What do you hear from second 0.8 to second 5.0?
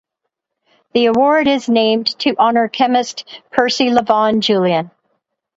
The award is named to honor chemist Percy Lavon Julian.